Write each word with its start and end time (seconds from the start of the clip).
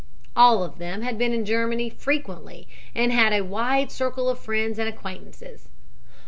All 0.35 0.63
of 0.63 0.79
them 0.79 1.03
had 1.03 1.19
been 1.19 1.31
in 1.31 1.45
Germany 1.45 1.87
frequently 1.91 2.67
and 2.95 3.11
had 3.13 3.33
a 3.33 3.41
wide 3.45 3.91
circle 3.91 4.29
of 4.29 4.39
friends 4.39 4.79
and 4.79 4.89
acquaintances. 4.89 5.69